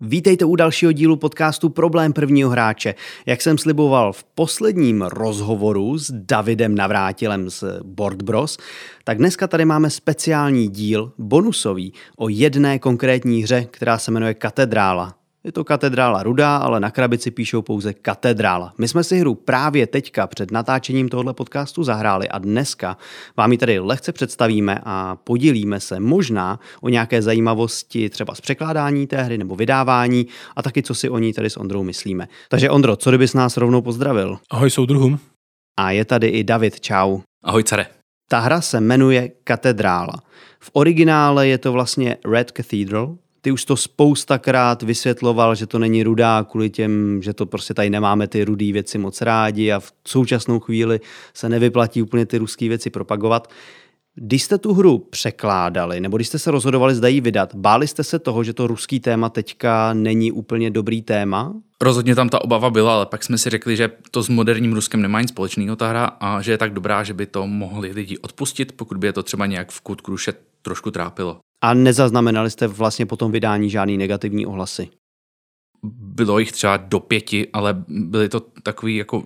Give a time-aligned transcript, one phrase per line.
[0.00, 2.94] Vítejte u dalšího dílu podcastu Problém prvního hráče.
[3.26, 8.58] Jak jsem sliboval v posledním rozhovoru s Davidem Navrátilem z Board Bros,
[9.04, 15.14] tak dneska tady máme speciální díl, bonusový, o jedné konkrétní hře, která se jmenuje Katedrála.
[15.44, 18.72] Je to katedrála rudá, ale na krabici píšou pouze katedrála.
[18.78, 22.96] My jsme si hru právě teďka před natáčením tohoto podcastu zahráli a dneska
[23.36, 29.06] vám ji tady lehce představíme a podělíme se možná o nějaké zajímavosti třeba z překládání
[29.06, 32.28] té hry nebo vydávání a taky co si o ní tady s Ondrou myslíme.
[32.48, 34.38] Takže Ondro, co kdybys nás rovnou pozdravil?
[34.50, 35.18] Ahoj soudruhům.
[35.78, 37.20] A je tady i David, čau.
[37.44, 37.86] Ahoj care.
[38.28, 40.14] Ta hra se jmenuje Katedrála.
[40.60, 46.02] V originále je to vlastně Red Cathedral, ty už to spoustakrát vysvětloval, že to není
[46.02, 49.92] rudá kvůli těm, že to prostě tady nemáme ty rudý věci moc rádi a v
[50.08, 51.00] současnou chvíli
[51.34, 53.48] se nevyplatí úplně ty ruské věci propagovat.
[54.20, 58.04] Když jste tu hru překládali, nebo když jste se rozhodovali, zda ji vydat, báli jste
[58.04, 61.54] se toho, že to ruský téma teďka není úplně dobrý téma?
[61.80, 65.02] Rozhodně tam ta obava byla, ale pak jsme si řekli, že to s moderním Ruskem
[65.02, 68.18] nemá nic společného ta hra a že je tak dobrá, že by to mohli lidi
[68.18, 71.40] odpustit, pokud by je to třeba nějak v kut kruše trošku trápilo.
[71.60, 74.88] A nezaznamenali jste vlastně po tom vydání žádný negativní ohlasy?
[75.92, 79.22] Bylo jich třeba do pěti, ale byly to takový jako,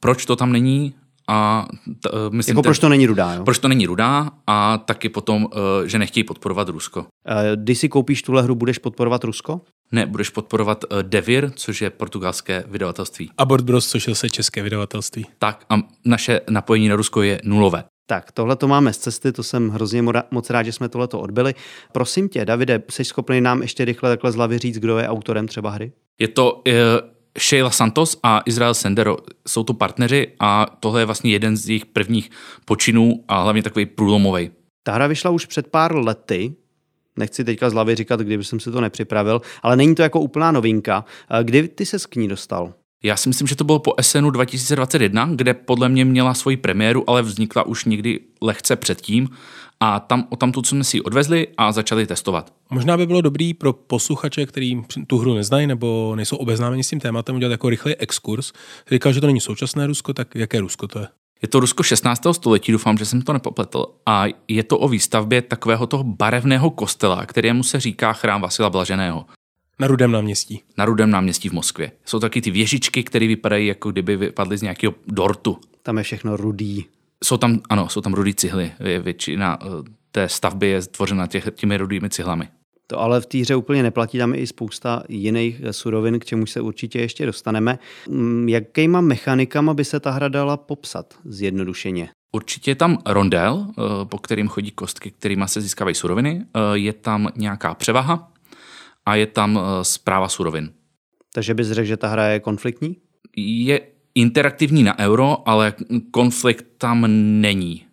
[0.00, 0.94] proč to tam není,
[1.28, 1.66] a
[2.00, 3.44] t, eh, myslím, jako proč to není rudá, jo?
[3.44, 7.06] Proč to není rudá a taky potom, eh, že nechtějí podporovat Rusko.
[7.26, 9.60] Eh, když si koupíš tuhle hru, budeš podporovat Rusko?
[9.92, 13.30] Ne, budeš podporovat Devir, což je portugalské vydavatelství.
[13.38, 15.26] A Board Bros, což je české vydavatelství.
[15.38, 17.84] Tak a naše napojení na Rusko je nulové.
[18.06, 21.20] Tak, tohle to máme z cesty, to jsem hrozně moc rád, že jsme tohle to
[21.20, 21.54] odbyli.
[21.92, 25.48] Prosím tě, Davide, jsi schopný nám ještě rychle takhle z hlavy říct, kdo je autorem
[25.48, 25.92] třeba hry?
[26.18, 26.62] Je to uh,
[27.38, 29.16] Sheila Santos a Israel Sendero.
[29.48, 32.30] Jsou to partneři a tohle je vlastně jeden z jejich prvních
[32.64, 34.50] počinů a hlavně takový průlomový.
[34.82, 36.54] Ta hra vyšla už před pár lety,
[37.16, 40.52] nechci teďka z hlavy říkat, kdyby jsem si to nepřipravil, ale není to jako úplná
[40.52, 41.04] novinka.
[41.30, 42.74] Eh, kdy ty se k ní dostal?
[43.04, 47.10] Já si myslím, že to bylo po SNu 2021, kde podle mě měla svoji premiéru,
[47.10, 49.28] ale vznikla už někdy lehce předtím
[49.80, 52.52] a tam o tamtu jsme si ji odvezli a začali testovat.
[52.70, 57.00] Možná by bylo dobrý pro posluchače, kteří tu hru neznají nebo nejsou obeznámeni s tím
[57.00, 58.52] tématem, udělat jako rychlý exkurs.
[58.90, 61.08] Říkal, že to není současné Rusko, tak jaké Rusko to je?
[61.42, 62.22] Je to Rusko 16.
[62.32, 63.86] století, doufám, že jsem to nepopletl.
[64.06, 69.24] A je to o výstavbě takového toho barevného kostela, kterému se říká chrám Vasila Blaženého.
[69.78, 70.62] Na Rudém náměstí.
[70.78, 71.92] Na Rudém náměstí v Moskvě.
[72.04, 75.58] Jsou taky ty věžičky, které vypadají, jako kdyby vypadly z nějakého dortu.
[75.82, 76.84] Tam je všechno rudý.
[77.24, 78.72] Jsou tam, ano, jsou tam rudý cihly.
[78.84, 79.66] Je většina eh,
[80.10, 82.48] té stavby je tvořena těch, těmi rudými cihlami.
[82.86, 86.24] To ale v té hře úplně neplatí, tam je i spousta jiných eh, surovin, k
[86.24, 87.78] čemu se určitě ještě dostaneme.
[88.08, 92.08] Mm, jakýma mechanikama by se ta hra dala popsat zjednodušeně?
[92.32, 96.44] Určitě je tam rondel, eh, po kterým chodí kostky, kterými se získávají suroviny.
[96.74, 98.33] Je tam nějaká převaha,
[99.06, 100.72] a je tam zpráva eh, surovin.
[101.34, 102.96] Takže bys řekl, že ta hra je konfliktní?
[103.36, 103.80] Je
[104.14, 105.74] interaktivní na euro, ale
[106.10, 107.04] konflikt tam
[107.40, 107.84] není.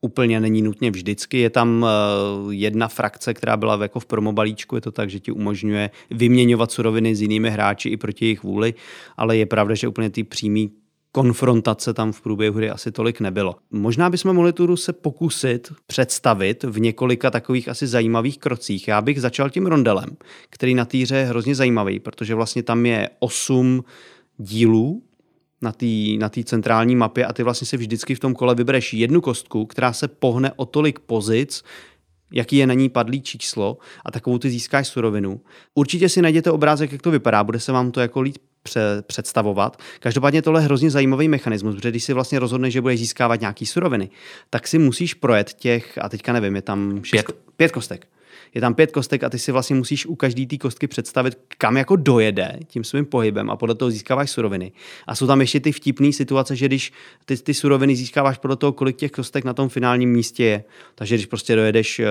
[0.00, 1.38] Úplně není nutně vždycky.
[1.38, 5.32] Je tam eh, jedna frakce, která byla jako v promobalíčku, je to tak, že ti
[5.32, 8.74] umožňuje vyměňovat suroviny s jinými hráči i proti jejich vůli,
[9.16, 10.70] ale je pravda, že úplně ty přímý
[11.12, 13.56] konfrontace tam v průběhu hry asi tolik nebylo.
[13.70, 18.88] Možná bychom mohli tu se pokusit představit v několika takových asi zajímavých krocích.
[18.88, 20.16] Já bych začal tím rondelem,
[20.50, 23.84] který na týře je hrozně zajímavý, protože vlastně tam je osm
[24.38, 25.02] dílů
[25.62, 25.86] na té
[26.18, 29.92] na centrální mapě a ty vlastně si vždycky v tom kole vybereš jednu kostku, která
[29.92, 31.64] se pohne o tolik pozic,
[32.32, 35.40] jaký je na ní padlý číslo a takovou ty získáš surovinu.
[35.74, 38.36] Určitě si najděte obrázek, jak to vypadá, bude se vám to jako líp
[39.06, 39.76] představovat.
[40.00, 43.66] Každopádně tohle je hrozně zajímavý mechanismus, protože když si vlastně rozhodneš, že budeš získávat nějaký
[43.66, 44.10] suroviny,
[44.50, 48.06] tak si musíš projet těch, a teďka nevím, je tam šest, pět, pět kostek
[48.54, 51.76] je tam pět kostek a ty si vlastně musíš u každé té kostky představit, kam
[51.76, 54.72] jako dojede tím svým pohybem a podle toho získáváš suroviny.
[55.06, 56.92] A jsou tam ještě ty vtipné situace, že když
[57.24, 60.64] ty, ty suroviny získáváš podle toho, kolik těch kostek na tom finálním místě je.
[60.94, 62.06] Takže když prostě dojedeš eh,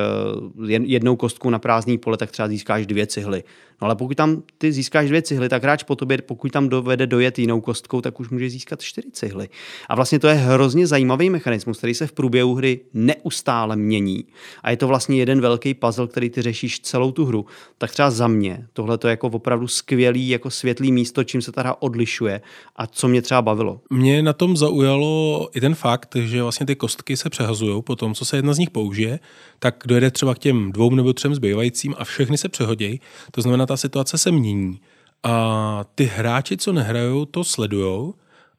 [0.67, 3.43] jednou kostku na prázdný pole, tak třeba získáš dvě cihly.
[3.81, 7.07] No ale pokud tam ty získáš dvě cihly, tak hráč po tobě, pokud tam dovede
[7.07, 9.49] dojet jinou kostkou, tak už může získat čtyři cihly.
[9.89, 14.25] A vlastně to je hrozně zajímavý mechanismus, který se v průběhu hry neustále mění.
[14.63, 17.45] A je to vlastně jeden velký puzzle, který ty řešíš celou tu hru.
[17.77, 21.61] Tak třeba za mě tohle je jako opravdu skvělý, jako světlý místo, čím se ta
[21.61, 22.41] hra odlišuje
[22.75, 23.81] a co mě třeba bavilo.
[23.89, 28.13] Mě na tom zaujalo i ten fakt, že vlastně ty kostky se přehazují po tom,
[28.13, 29.19] co se jedna z nich použije,
[29.59, 33.01] tak dojede třeba k těm dvou nebo třem zbývajícím a všechny se přehodí.
[33.31, 34.79] To znamená, ta situace se mění.
[35.23, 38.13] A ty hráči, co nehrajou, to sledujou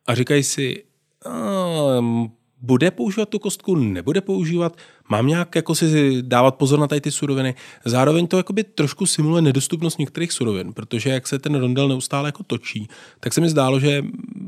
[0.06, 0.84] a říkají si,
[2.60, 4.76] bude používat tu kostku, nebude používat,
[5.08, 7.54] mám nějak jako si dávat pozor na tady ty suroviny.
[7.84, 12.42] Zároveň to jakoby trošku simuluje nedostupnost některých surovin, protože jak se ten rondel neustále jako
[12.42, 12.88] točí,
[13.20, 14.04] tak se mi zdálo, že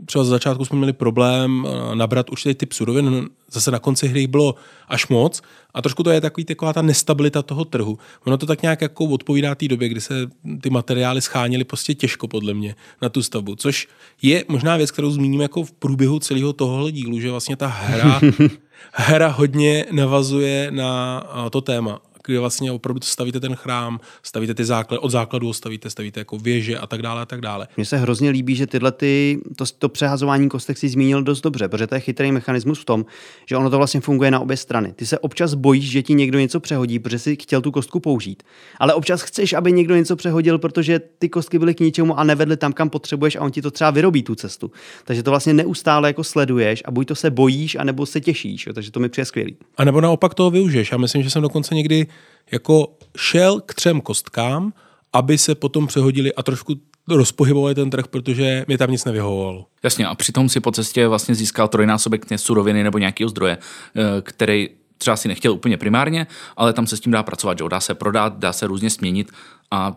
[0.07, 4.27] třeba z začátku jsme měli problém eh, nabrat určitý typ surovin, zase na konci hry
[4.27, 4.55] bylo
[4.89, 5.43] až moc
[5.75, 7.99] a trošku to je takový, taková ta nestabilita toho trhu.
[8.27, 10.15] Ono to tak nějak jako odpovídá té době, kdy se
[10.61, 13.89] ty materiály scháněly prostě těžko podle mě na tu stavbu, což
[14.23, 18.21] je možná věc, kterou zmíním jako v průběhu celého tohohle dílu, že vlastně ta hra,
[18.93, 24.99] hra hodně navazuje na to téma kde vlastně opravdu stavíte ten chrám, stavíte ty základy,
[24.99, 27.69] od základu stavíte, stavíte jako věže a tak dále a tak dále.
[27.77, 31.69] Mně se hrozně líbí, že tyhle ty, to, to přehazování kostek si zmínil dost dobře,
[31.69, 33.05] protože to je chytrý mechanismus v tom,
[33.47, 34.93] že ono to vlastně funguje na obě strany.
[34.93, 38.43] Ty se občas bojíš, že ti někdo něco přehodí, protože si chtěl tu kostku použít.
[38.79, 42.57] Ale občas chceš, aby někdo něco přehodil, protože ty kostky byly k ničemu a nevedly
[42.57, 44.71] tam, kam potřebuješ a on ti to třeba vyrobí tu cestu.
[45.05, 48.67] Takže to vlastně neustále jako sleduješ a buď to se bojíš, anebo se těšíš.
[48.67, 48.73] Jo?
[48.73, 49.57] Takže to mi přijde skvělý.
[49.77, 50.93] A nebo naopak toho využiješ.
[50.93, 52.07] Já myslím, že jsem dokonce někdy
[52.53, 54.73] jako šel k třem kostkám,
[55.13, 56.75] aby se potom přehodili a trošku
[57.09, 59.67] rozpohybovali ten trh, protože mi tam nic nevyhovovalo.
[59.83, 64.69] Jasně, a přitom si po cestě vlastně získal trojnásobek suroviny nebo nějakého zdroje, eh, který
[64.99, 66.27] třeba si nechtěl úplně primárně,
[66.57, 69.33] ale tam se s tím dá pracovat, že dá se prodat, dá se různě směnit
[69.71, 69.97] a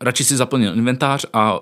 [0.00, 1.60] radši si zaplnil inventář a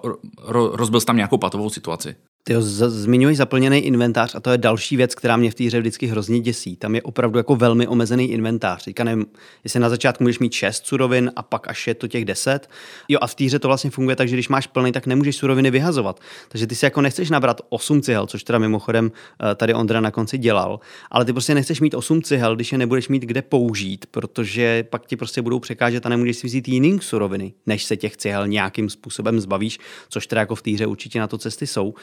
[0.72, 2.16] rozbil tam nějakou patovou situaci.
[2.46, 6.06] Ty zmiňuješ zaplněný inventář a to je další věc, která mě v té hře vždycky
[6.06, 6.76] hrozně děsí.
[6.76, 8.84] Tam je opravdu jako velmi omezený inventář.
[8.84, 9.26] Říká, nevím,
[9.64, 12.68] jestli na začátku můžeš mít 6 surovin a pak až je to těch 10.
[13.08, 15.36] Jo a v té hře to vlastně funguje tak, že když máš plný, tak nemůžeš
[15.36, 16.20] suroviny vyhazovat.
[16.48, 20.10] Takže ty si jako nechceš nabrat 8 cihel, což teda mimochodem eh, tady Ondra na
[20.10, 20.80] konci dělal,
[21.10, 25.06] ale ty prostě nechceš mít 8 cihel, když je nebudeš mít kde použít, protože pak
[25.06, 28.90] ti prostě budou překážet a nemůžeš si vzít jiný suroviny, než se těch cihel nějakým
[28.90, 31.94] způsobem zbavíš, což teda jako v té hře určitě na to cesty jsou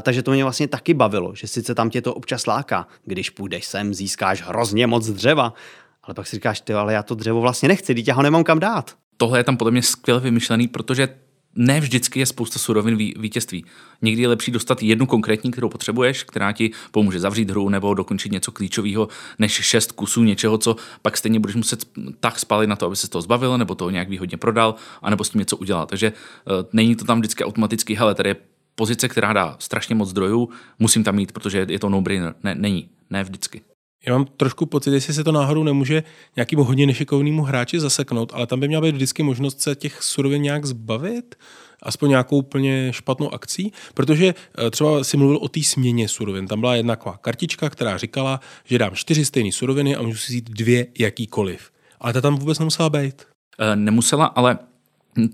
[0.00, 3.64] takže to mě vlastně taky bavilo, že sice tam tě to občas láká, když půjdeš
[3.64, 5.54] sem, získáš hrozně moc dřeva,
[6.02, 8.58] ale pak si říkáš, ty, ale já to dřevo vlastně nechci, já ho nemám kam
[8.58, 8.94] dát.
[9.16, 11.08] Tohle je tam podle mě skvěle vymyšlený, protože
[11.56, 13.64] ne vždycky je spousta surovin vítězství.
[14.02, 18.32] Někdy je lepší dostat jednu konkrétní, kterou potřebuješ, která ti pomůže zavřít hru nebo dokončit
[18.32, 19.08] něco klíčového,
[19.38, 21.84] než šest kusů něčeho, co pak stejně budeš muset
[22.20, 25.30] tak spalit na to, aby se toho zbavil, nebo to nějak výhodně prodal, anebo s
[25.30, 25.88] tím něco udělat.
[25.88, 28.36] Takže uh, není to tam vždycky automaticky, hele, tady je
[28.76, 32.34] pozice, která dá strašně moc zdrojů, musím tam mít, protože je to no-brainer.
[32.42, 33.60] Ne, není, ne vždycky.
[34.06, 36.02] Já mám trošku pocit, jestli se to náhodou nemůže
[36.36, 40.42] nějakým hodně nešikovnému hráči zaseknout, ale tam by měla být vždycky možnost se těch surovin
[40.42, 41.34] nějak zbavit,
[41.82, 44.34] aspoň nějakou úplně špatnou akcí, protože
[44.66, 46.46] eh, třeba si mluvil o té směně surovin.
[46.46, 50.32] Tam byla jedna taková kartička, která říkala, že dám čtyři stejné suroviny a můžu si
[50.32, 51.70] vzít dvě jakýkoliv.
[52.00, 53.22] Ale ta tam vůbec nemusela být.
[53.58, 54.58] E, nemusela, ale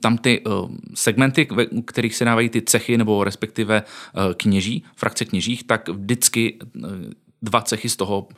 [0.01, 5.25] tam ty uh, segmenty, u kterých se dávají ty cechy nebo respektive uh, kněží, frakce
[5.25, 6.91] kněžích, tak vždycky uh,
[7.43, 8.29] dva cechy z toho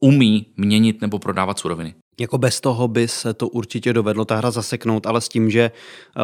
[0.00, 1.94] umí měnit nebo prodávat suroviny.
[2.20, 5.70] Jako bez toho by se to určitě dovedlo ta hra zaseknout, ale s tím, že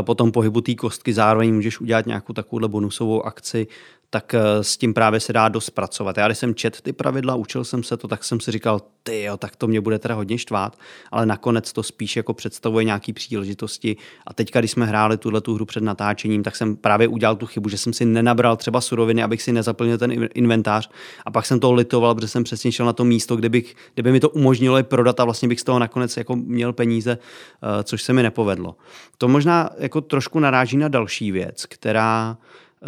[0.02, 3.66] po tom pohybu té kostky zároveň můžeš udělat nějakou takovouhle bonusovou akci,
[4.10, 6.16] tak eh, s tím právě se dá dost pracovat.
[6.16, 9.22] Já když jsem čet ty pravidla, učil jsem se to, tak jsem si říkal, ty
[9.22, 10.78] jo, tak to mě bude teda hodně štvát,
[11.10, 13.96] ale nakonec to spíš jako představuje nějaký příležitosti.
[14.26, 17.46] A teďka, když jsme hráli tuhle tu hru před natáčením, tak jsem právě udělal tu
[17.46, 20.90] chybu, že jsem si nenabral třeba suroviny, abych si nezaplnil ten inventář
[21.26, 24.02] a pak jsem to litoval, protože jsem přesně šel na to místo, kde, bych, kde
[24.02, 27.18] by mi to umožnilo je prodat a vlastně bych z toho nakonec jako měl peníze,
[27.18, 28.76] eh, což se mi nepovedlo.
[29.18, 32.37] To možná jako trošku naráží na další věc, která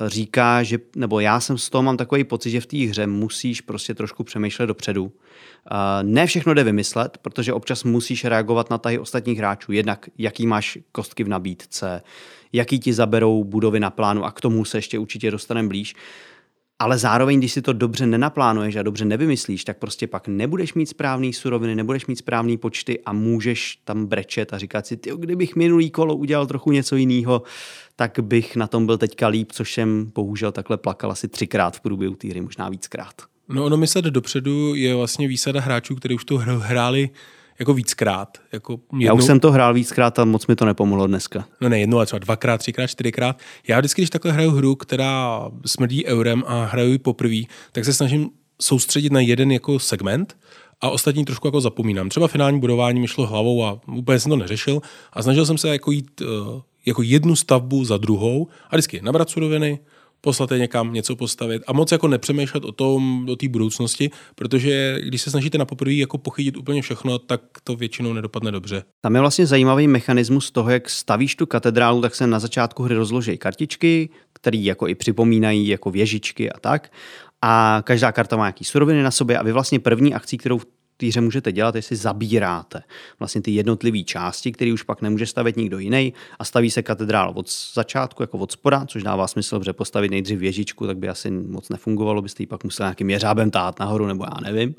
[0.06, 3.60] říká, že, nebo já jsem z toho mám takový pocit, že v té hře musíš
[3.60, 5.12] prostě trošku přemýšlet dopředu.
[6.02, 9.72] Ne všechno jde vymyslet, protože občas musíš reagovat na tahy ostatních hráčů.
[9.72, 12.02] Jednak, jaký máš kostky v nabídce,
[12.52, 15.94] jaký ti zaberou budovy na plánu a k tomu se ještě určitě dostaneme blíž
[16.78, 20.86] ale zároveň, když si to dobře nenaplánuješ a dobře nevymyslíš, tak prostě pak nebudeš mít
[20.86, 25.56] správný suroviny, nebudeš mít správný počty a můžeš tam brečet a říkat si, ty, kdybych
[25.56, 27.42] minulý kolo udělal trochu něco jiného,
[27.96, 31.80] tak bych na tom byl teďka líp, což jsem bohužel takhle plakal asi třikrát v
[31.80, 33.14] průběhu týry, možná víckrát.
[33.48, 37.10] No ono myslet dopředu je vlastně výsada hráčů, kteří už tu hráli
[37.58, 38.38] jako víckrát.
[38.52, 39.06] Jako jednou...
[39.06, 41.44] Já už jsem to hrál víckrát a moc mi to nepomohlo dneska.
[41.60, 43.38] No ne jednou, ale třeba dvakrát, třikrát, čtyřikrát.
[43.68, 47.40] Já vždycky, když takhle hraju hru, která smrdí eurem a hraju ji poprvé,
[47.72, 48.30] tak se snažím
[48.62, 50.36] soustředit na jeden jako segment
[50.80, 52.08] a ostatní trošku jako zapomínám.
[52.08, 54.80] Třeba finální budování mi šlo hlavou a úplně jsem to neřešil
[55.12, 59.30] a snažil jsem se jako jít uh, jako jednu stavbu za druhou a vždycky nabrat
[59.30, 59.78] suroviny,
[60.24, 64.98] poslat je někam, něco postavit a moc jako nepřemýšlet o tom, o té budoucnosti, protože
[65.02, 68.84] když se snažíte na poprvé jako pochytit úplně všechno, tak to většinou nedopadne dobře.
[69.00, 72.94] Tam je vlastně zajímavý mechanismus toho, jak stavíš tu katedrálu, tak se na začátku hry
[72.94, 76.92] rozloží kartičky, které jako i připomínají jako věžičky a tak.
[77.44, 80.66] a každá karta má nějaký suroviny na sobě a vy vlastně první akcí, kterou v
[81.08, 82.82] hře můžete dělat, jestli zabíráte
[83.18, 87.32] vlastně ty jednotlivé části, které už pak nemůže stavět nikdo jiný a staví se katedrál
[87.36, 91.30] od začátku, jako od spoda, což dává smysl, protože postavit nejdřív věžičku, tak by asi
[91.30, 94.74] moc nefungovalo, byste ji pak museli nějakým jeřábem tát nahoru, nebo já nevím.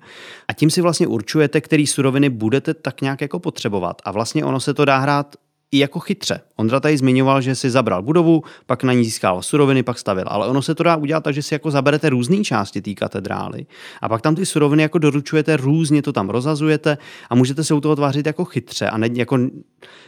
[0.48, 4.01] A tím si vlastně určujete, který suroviny budete tak nějak jako potřebovat.
[4.06, 5.36] A vlastně ono se to dá hrát
[5.74, 6.39] i jako chytře.
[6.56, 10.24] Ondra tady zmiňoval, že si zabral budovu, pak na ní získal suroviny, pak stavil.
[10.27, 13.65] Ale ono se to dá udělat tak, že si jako zaberete různé části té katedrály
[14.01, 16.98] a pak tam ty suroviny jako doručujete různě, to tam rozazujete
[17.30, 19.39] a můžete se u toho tvářit jako chytře a ne jako,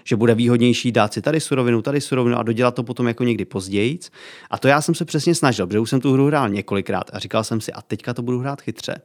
[0.03, 3.45] že bude výhodnější dát si tady surovinu, tady surovinu a dodělat to potom jako někdy
[3.45, 4.00] později.
[4.50, 7.19] A to já jsem se přesně snažil, protože už jsem tu hru hrál několikrát a
[7.19, 9.01] říkal jsem si, a teďka to budu hrát chytře.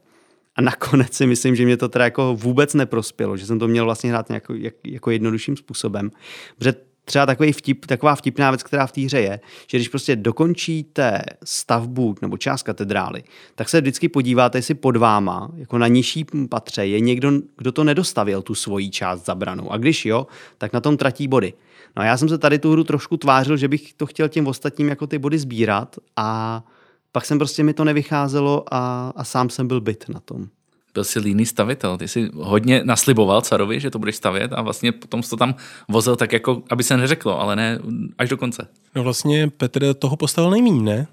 [0.55, 3.85] A nakonec si myslím, že mě to teda jako vůbec neprospělo, že jsem to měl
[3.85, 6.11] vlastně hrát nějak, jak, jako jednodušším způsobem.
[6.57, 6.73] Protože
[7.05, 11.21] třeba takový vtip, taková vtipná věc, která v té hře je, že když prostě dokončíte
[11.43, 13.23] stavbu nebo část katedrály,
[13.55, 17.83] tak se vždycky podíváte, jestli pod váma, jako na nižší patře, je někdo, kdo to
[17.83, 19.71] nedostavil, tu svoji část zabranou.
[19.71, 20.27] A když jo,
[20.57, 21.53] tak na tom tratí body.
[21.95, 24.47] No a já jsem se tady tu hru trošku tvářil, že bych to chtěl těm
[24.47, 26.63] ostatním jako ty body sbírat a
[27.11, 30.47] pak jsem prostě mi to nevycházelo a, a sám jsem byl byt na tom.
[30.93, 34.91] Byl jsi líný stavitel, ty jsi hodně nasliboval carovi, že to budeš stavět a vlastně
[34.91, 35.55] potom jsi to tam
[35.89, 37.79] vozil tak jako, aby se neřeklo, ale ne
[38.17, 38.67] až do konce.
[38.95, 41.07] No vlastně Petr toho postavil nejméně, ne?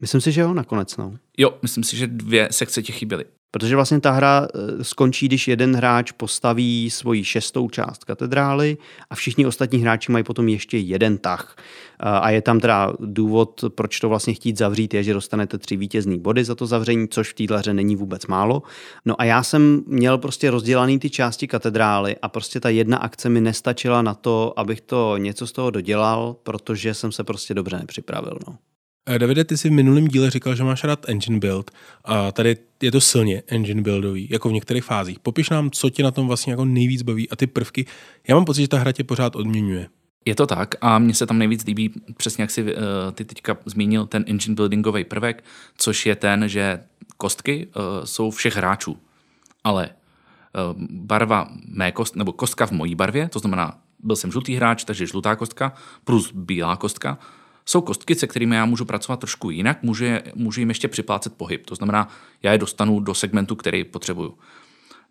[0.00, 1.12] Myslím si, že jo, nakonec, no.
[1.38, 3.24] Jo, myslím si, že dvě sekce ti chyběly.
[3.50, 8.78] Protože vlastně ta hra eh, skončí, když jeden hráč postaví svoji šestou část katedrály
[9.10, 11.56] a všichni ostatní hráči mají potom ještě jeden tah.
[11.58, 15.76] Eh, a je tam teda důvod, proč to vlastně chtít zavřít, je, že dostanete tři
[15.76, 18.62] vítězný body za to zavření, což v téhle hře není vůbec málo.
[19.04, 23.28] No a já jsem měl prostě rozdělaný ty části katedrály a prostě ta jedna akce
[23.28, 27.78] mi nestačila na to, abych to něco z toho dodělal, protože jsem se prostě dobře
[27.78, 28.38] nepřipravil.
[28.48, 28.69] No.
[29.10, 31.70] Eh, Davide, ty jsi v minulém díle říkal, že máš rád engine build
[32.04, 35.18] a tady je to silně engine buildový, jako v některých fázích.
[35.18, 37.86] Popiš nám, co tě na tom vlastně jako nejvíc baví a ty prvky.
[38.28, 39.88] Já mám pocit, že ta hra tě pořád odměňuje.
[40.24, 42.70] Je to tak a mně se tam nejvíc líbí, přesně jak si uh,
[43.12, 45.44] ty teďka zmínil, ten engine buildingový prvek,
[45.76, 46.80] což je ten, že
[47.16, 48.96] kostky uh, jsou všech hráčů,
[49.64, 49.90] ale
[50.90, 55.06] barva mé kost, nebo kostka v mojí barvě, to znamená, byl jsem žlutý hráč, takže
[55.06, 55.72] žlutá kostka
[56.04, 57.18] plus bílá kostka,
[57.66, 61.66] jsou kostky, se kterými já můžu pracovat trošku jinak, můžu, můžu jim ještě připlácet pohyb.
[61.66, 62.08] To znamená,
[62.42, 64.38] já je dostanu do segmentu, který potřebuju.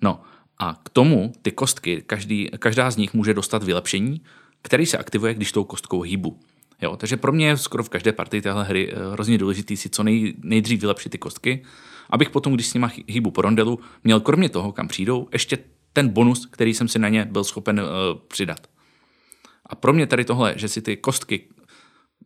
[0.02, 0.22] No
[0.58, 4.22] a k tomu ty kostky, každý, každá z nich může dostat vylepšení,
[4.62, 6.40] který se aktivuje, když tou kostkou hýbu.
[6.82, 9.90] Jo, takže pro mě je skoro v každé partii téhle hry eh, hrozně důležitý si
[9.90, 11.64] co nej, nejdřív vylepšit ty kostky,
[12.10, 15.58] abych potom, když s nimi hýbu po rondelu, měl kromě toho, kam přijdou, ještě
[15.94, 17.86] ten bonus, který jsem si na ně byl schopen uh,
[18.28, 18.68] přidat.
[19.66, 21.48] A pro mě tady tohle, že si ty kostky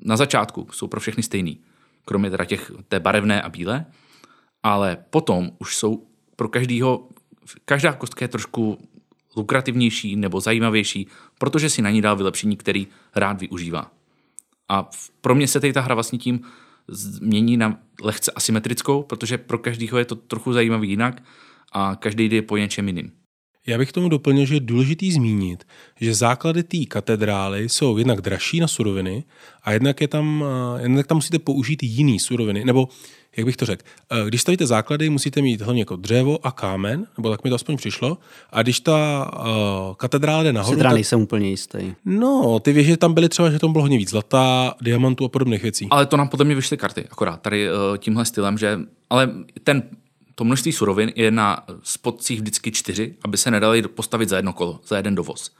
[0.06, 1.60] na začátku jsou pro všechny stejný,
[2.06, 3.86] kromě teda těch, té barevné a bílé,
[4.64, 7.08] ale potom už jsou pro každýho,
[7.66, 8.78] každá kostka je trošku
[9.38, 11.08] lukrativnější nebo zajímavější,
[11.38, 13.92] protože si na ní dal vylepšení, který rád využívá.
[14.70, 14.90] A
[15.22, 16.42] pro mě se tady ta hra vlastně tím
[16.88, 21.24] změní na lehce asymetrickou, protože pro každého je to trochu zajímavý jinak
[21.72, 23.12] a každý jde po něčem jiným.
[23.68, 25.64] Já bych tomu doplnil, že je důležitý zmínit,
[26.02, 29.24] že základy té katedrály jsou jednak dražší na suroviny
[29.64, 30.46] a jednak, je tam,
[30.78, 32.88] eh, jednak tam musíte použít jiný suroviny, nebo
[33.38, 37.08] jak bych to řekl, eh, když stavíte základy, musíte mít hlavně jako dřevo a kámen,
[37.18, 38.18] nebo tak mi to aspoň přišlo,
[38.52, 40.80] a když ta uh, katedrála jde nahoru...
[40.80, 40.94] Tak...
[40.94, 41.94] nejsem úplně jistý.
[42.06, 45.62] No, ty věže tam byly třeba, že tam bylo hodně víc zlata, diamantů a podobných
[45.62, 45.88] věcí.
[45.90, 48.80] Ale to nám podle mě vyšly karty, akorát tady uh, tímhle stylem, že...
[49.10, 49.30] Ale
[49.64, 49.84] ten
[50.36, 54.80] to množství surovin je na spodcích vždycky čtyři, aby se nedali postavit za jedno kolo,
[54.88, 55.52] za jeden dovoz.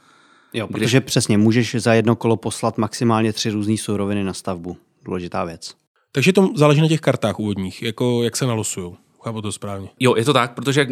[0.52, 1.06] Jo, protože Když...
[1.06, 4.76] přesně můžeš za jedno kolo poslat maximálně tři různé suroviny na stavbu.
[5.04, 5.74] Důležitá věc.
[6.12, 8.96] Takže to záleží na těch kartách úvodních, jako jak se nalosují.
[9.22, 9.88] Chápu to správně.
[10.00, 10.86] Jo, je to tak, protože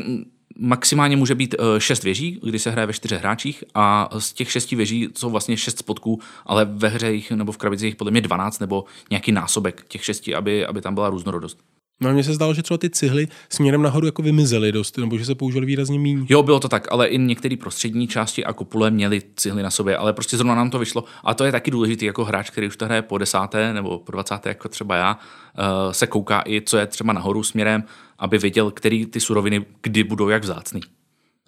[0.59, 4.51] maximálně může být eh, šest věží, kdy se hraje ve čtyřech hráčích a z těch
[4.51, 8.11] šesti věží jsou vlastně šest spodků, ale ve hře jich nebo v krabici jich podle
[8.11, 11.59] mě 12 nebo nějaký násobek těch šesti, aby, aby tam byla různorodost.
[12.03, 15.19] No a mně se zdálo, že třeba ty cihly směrem nahoru jako vymizely dost, nebo
[15.19, 16.27] že se použili výrazně méně.
[16.29, 19.97] Jo, bylo to tak, ale i některé prostřední části a kopule měly cihly na sobě,
[19.97, 21.05] ale prostě zrovna nám to vyšlo.
[21.25, 24.13] A to je taky důležitý jako hráč, který už to hraje po desáté nebo po
[24.13, 25.19] dvacáté, jako třeba já,
[25.59, 27.85] uh, se kouká i, co je třeba nahoru směrem,
[28.19, 30.81] aby věděl, který ty suroviny kdy budou jak vzácný.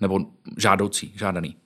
[0.00, 0.20] Nebo
[0.58, 1.56] žádoucí, žádaný.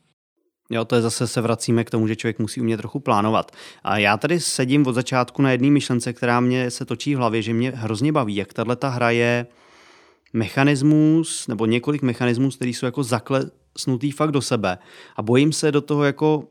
[0.70, 3.52] Jo, to je zase se vracíme k tomu, že člověk musí umět trochu plánovat.
[3.82, 7.42] A já tady sedím od začátku na jedné myšlence, která mě se točí v hlavě,
[7.42, 9.46] že mě hrozně baví, jak tahle ta hra je
[10.32, 14.78] mechanismus, nebo několik mechanismus, který jsou jako zaklesnutý fakt do sebe.
[15.16, 16.48] A bojím se do toho jako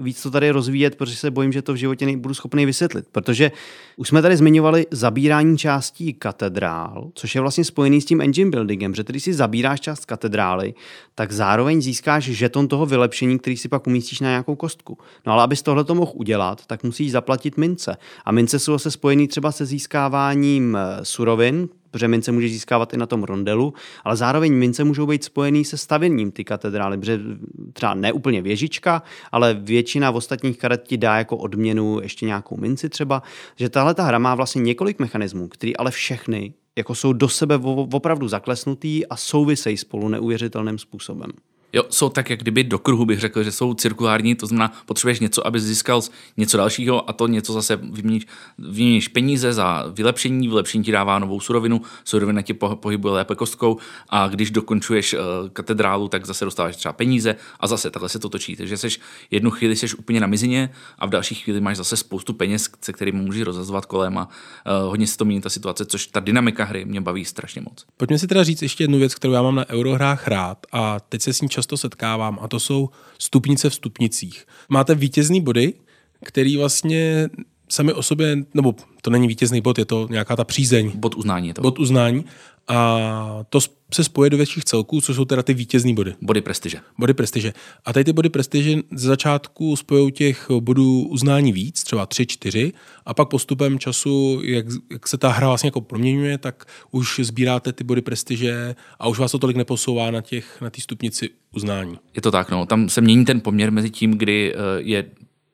[0.00, 3.06] víc to tady rozvíjet, protože se bojím, že to v životě nebudu schopný vysvětlit.
[3.12, 3.52] Protože
[3.96, 8.94] už jsme tady zmiňovali zabírání částí katedrál, což je vlastně spojený s tím engine buildingem,
[8.94, 10.74] že když si zabíráš část katedrály,
[11.14, 14.98] tak zároveň získáš žeton toho vylepšení, který si pak umístíš na nějakou kostku.
[15.26, 17.96] No ale abys tohle to mohl udělat, tak musíš zaplatit mince.
[18.24, 22.96] A mince jsou se spojený třeba se získáváním eh, surovin, protože mince může získávat i
[22.96, 27.20] na tom rondelu, ale zároveň mince můžou být spojený se stavěním ty katedrály, protože
[27.72, 32.56] třeba ne úplně věžička, ale většina v ostatních karet ti dá jako odměnu ještě nějakou
[32.56, 33.22] minci třeba,
[33.56, 37.60] že tahle ta hra má vlastně několik mechanismů, které ale všechny jako jsou do sebe
[37.92, 41.30] opravdu zaklesnutý a souvisejí spolu neuvěřitelným způsobem.
[41.72, 45.20] Jo, jsou tak, jak kdyby do kruhu bych řekl, že jsou cirkulární, to znamená, potřebuješ
[45.20, 46.02] něco, aby získal
[46.36, 48.26] něco dalšího a to něco zase vyměníš,
[48.58, 54.28] vyměníš peníze za vylepšení, vylepšení ti dává novou surovinu, surovina ti pohybuje lépe kostkou a
[54.28, 55.20] když dokončuješ uh,
[55.52, 58.56] katedrálu, tak zase dostáváš třeba peníze a zase takhle se to točí.
[58.56, 59.00] Takže seš
[59.30, 62.92] jednu chvíli seš úplně na mizině a v další chvíli máš zase spoustu peněz, se
[62.92, 66.64] kterými můžeš rozhazovat kolem a uh, hodně se to mění ta situace, což ta dynamika
[66.64, 67.84] hry mě baví strašně moc.
[67.96, 71.22] Pojďme si teda říct ještě jednu věc, kterou já mám na eurohrách rád a teď
[71.22, 72.88] se s ní často setkávám a to jsou
[73.18, 74.46] stupnice v stupnicích.
[74.68, 75.74] Máte vítězný body,
[76.24, 77.28] který vlastně
[77.68, 80.92] sami o sobě, nebo to není vítězný bod, je to nějaká ta přízeň.
[80.94, 81.62] Bod uznání je to.
[81.62, 82.24] Bod uznání.
[82.70, 83.60] A to
[83.94, 86.14] se spoje do větších celků, co jsou teda ty vítězný body.
[86.22, 86.78] Body prestiže.
[86.98, 87.52] Body prestiže.
[87.84, 92.72] A tady ty body prestiže ze začátku spojou těch bodů uznání víc, třeba tři, čtyři,
[93.06, 97.72] a pak postupem času, jak, jak se ta hra vlastně jako proměňuje, tak už sbíráte
[97.72, 101.98] ty body prestiže a už vás to tolik neposouvá na těch na té stupnici uznání.
[102.16, 102.66] Je to tak, no.
[102.66, 105.04] Tam se mění ten poměr mezi tím, kdy eh, je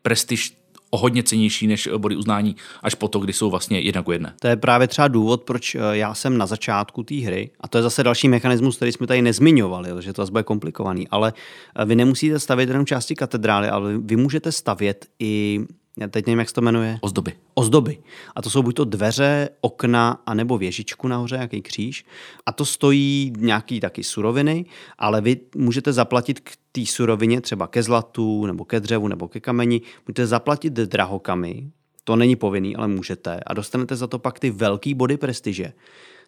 [0.03, 0.57] prestiž
[0.91, 4.35] o hodně cenější než body uznání až po to, kdy jsou vlastně jedna ku jedné.
[4.41, 7.79] To je právě třeba důvod, proč eh, já jsem na začátku té hry, a to
[7.79, 11.33] je zase další mechanismus, který jsme tady nezmiňovali, že to zase bude komplikovaný, ale
[11.77, 15.61] eh, vy nemusíte stavět jenom části katedrály, ale vy můžete stavět i
[16.01, 16.99] já teď nevím, jak se to jmenuje.
[17.01, 17.33] Ozdoby.
[17.55, 17.99] Ozdoby.
[18.35, 22.05] A to jsou buď to dveře, okna, anebo věžičku nahoře, jaký kříž.
[22.47, 24.65] A to stojí nějaký taky suroviny,
[24.99, 29.41] ale vy můžete zaplatit k té surovině, třeba ke zlatu, nebo ke dřevu, nebo ke
[29.41, 31.71] kameni, můžete zaplatit drahokamy,
[32.05, 33.41] to není povinný, ale můžete.
[33.47, 35.73] A dostanete za to pak ty velký body prestiže.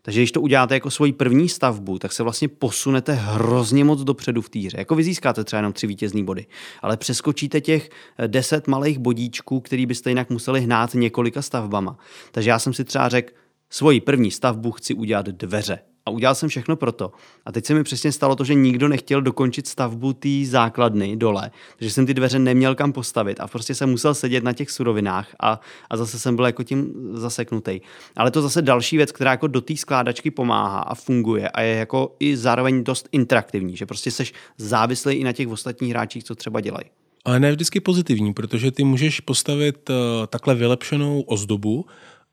[0.03, 4.43] Takže když to uděláte jako svoji první stavbu, tak se vlastně posunete hrozně moc dopředu
[4.43, 4.79] v týře.
[4.79, 6.47] Jako vy získáte třeba jenom tři vítězný body,
[6.83, 11.99] ale přeskočíte těch eh, deset malých bodíčků, který byste jinak museli hnát několika stavbama.
[12.33, 13.33] Takže já jsem si třeba řekl,
[13.71, 15.79] svoji první stavbu chci udělat dveře.
[16.09, 17.13] A udělal jsem všechno proto.
[17.47, 21.51] A teď se mi přesně stalo to, že nikdo nechtěl dokončit stavbu té základny dole,
[21.79, 25.29] takže jsem ty dveře neměl kam postavit a prostě jsem musel sedět na těch surovinách
[25.41, 27.81] a, a zase jsem byl jako tím zaseknutý.
[28.17, 31.75] Ale to zase další věc, která jako do té skládačky pomáhá a funguje a je
[31.75, 36.35] jako i zároveň dost interaktivní, že prostě seš závislý i na těch ostatních hráčích, co
[36.35, 36.87] třeba dělají.
[37.25, 41.87] Ale ne vždycky pozitivní, protože ty můžeš postavit uh, takhle vylepšenou ozdobu,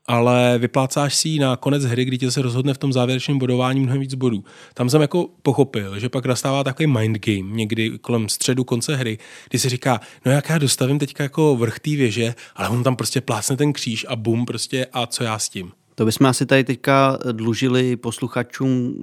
[0.08, 3.80] ale vyplácáš si ji na konec hry, kdy tě se rozhodne v tom závěrečném bodování
[3.80, 4.44] mnohem víc bodů.
[4.74, 9.18] Tam jsem jako pochopil, že pak nastává takový mind game někdy kolem středu konce hry,
[9.50, 12.96] kdy se říká, no jak já dostavím teďka jako vrch té věže, ale on tam
[12.96, 15.72] prostě plácne ten kříž a bum prostě a co já s tím.
[15.94, 18.94] To bychom asi tady teďka dlužili posluchačům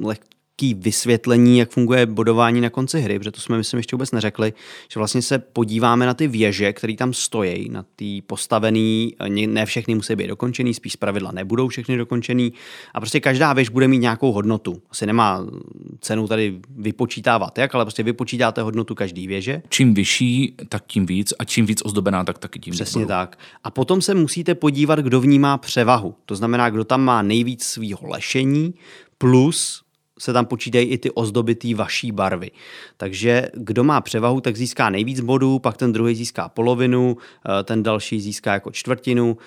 [0.55, 4.53] krátký vysvětlení, jak funguje bodování na konci hry, protože to jsme myslím ještě vůbec neřekli,
[4.91, 9.95] že vlastně se podíváme na ty věže, které tam stojí, na ty postavený, ne všechny
[9.95, 12.53] musí být dokončený, spíš pravidla nebudou všechny dokončený
[12.93, 14.81] a prostě každá věž bude mít nějakou hodnotu.
[14.91, 15.45] Asi nemá
[15.99, 19.61] cenu tady vypočítávat, jak, ale prostě vypočítáte hodnotu každý věže.
[19.69, 23.07] Čím vyšší, tak tím víc a čím víc ozdobená, tak taky tím Přesně víc.
[23.07, 23.39] tak.
[23.63, 26.15] A potom se musíte podívat, kdo v ní má převahu.
[26.25, 28.73] To znamená, kdo tam má nejvíc svého lešení,
[29.17, 29.82] plus
[30.19, 32.51] se tam počítají i ty ozdoby té vaší barvy.
[32.97, 37.17] Takže kdo má převahu, tak získá nejvíc bodů, pak ten druhý získá polovinu,
[37.59, 39.37] eh, ten další získá jako čtvrtinu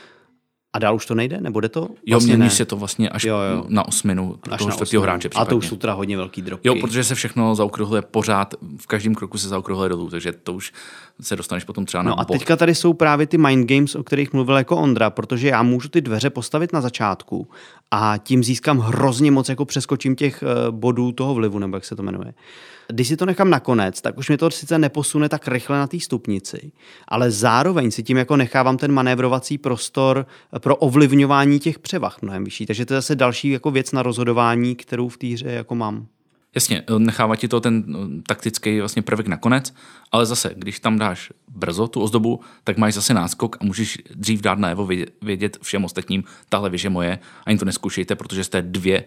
[0.76, 1.40] a dál už to nejde?
[1.40, 1.80] Nebo jde to?
[1.80, 2.50] Vlastně jo, mění ne.
[2.50, 3.64] se to vlastně až jo, jo.
[3.68, 5.28] na osminu až toho čtvrtého hráče.
[5.28, 5.46] Případně.
[5.46, 6.68] A to už jsou teda hodně velký dropky.
[6.68, 10.72] Jo, protože se všechno zaokrouhluje pořád, v každém kroku se zaokrouhluje dolů, takže to už
[11.20, 12.32] se dostaneš potom třeba no na a bod.
[12.32, 15.88] teďka tady jsou právě ty mind games, o kterých mluvil jako Ondra, protože já můžu
[15.88, 17.48] ty dveře postavit na začátku
[17.90, 21.96] a tím získám hrozně moc, jako přeskočím těch eh, bodů toho vlivu, nebo jak se
[21.96, 22.34] to jmenuje.
[22.88, 26.00] Když si to nechám nakonec, tak už mě to sice neposune tak rychle na té
[26.00, 26.72] stupnici,
[27.08, 30.26] ale zároveň si tím jako nechávám ten manévrovací prostor
[30.58, 32.66] pro ovlivňování těch převah mnohem vyšší.
[32.66, 36.06] Takže to je zase další jako věc na rozhodování, kterou v té hře jako mám.
[36.54, 39.74] Jasně, nechává ti to ten no, taktický vlastně prvek nakonec,
[40.12, 44.40] ale zase, když tam dáš brzo tu ozdobu, tak máš zase náskok a můžeš dřív
[44.40, 44.88] dát najevo
[45.22, 49.04] vědět všem ostatním, tahle věž je moje, ani to neskušejte, protože jste dvě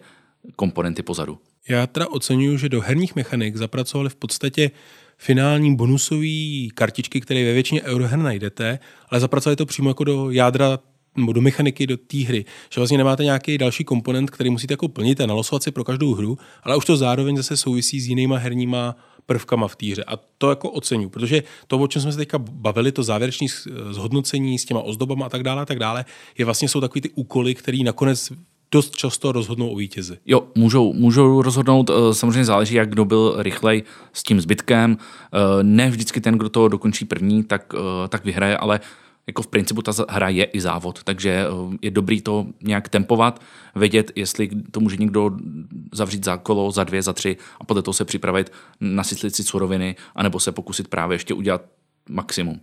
[0.56, 1.38] komponenty pozadu.
[1.70, 4.72] Já teda oceňuji, že do herních mechanik zapracovali v podstatě
[5.18, 10.80] finální bonusové kartičky, které ve většině euroher najdete, ale zapracovali to přímo jako do jádra
[11.18, 14.88] nebo do mechaniky do té hry, že vlastně nemáte nějaký další komponent, který musíte jako
[14.88, 18.38] plnit a nalosovat si pro každou hru, ale už to zároveň zase souvisí s jinýma
[18.38, 20.04] herníma prvkama v té hře.
[20.04, 23.48] A to jako oceňuji, protože to, o čem jsme se teďka bavili, to závěrečné
[23.92, 26.06] zhodnocení s těma ozdobama a tak dále, a tak dále,
[26.38, 28.32] je vlastně jsou takový ty úkoly, které nakonec
[28.72, 30.18] dost často rozhodnou o vítězi.
[30.26, 34.98] Jo, můžou, můžou rozhodnout, eh, samozřejmě záleží, jak kdo byl rychlej s tím zbytkem.
[35.00, 38.80] Eh, ne vždycky ten, kdo to dokončí první, tak, eh, tak vyhraje, ale
[39.28, 41.46] jako v principu ta hra je i závod, takže
[41.82, 43.42] je dobrý to nějak tempovat,
[43.76, 45.32] vědět, jestli to může někdo
[45.94, 48.52] zavřít za kolo, za dvě, za tři a podle toho se připravit,
[48.82, 51.62] nasytlit si suroviny, anebo se pokusit právě ještě udělat
[52.10, 52.60] maximum.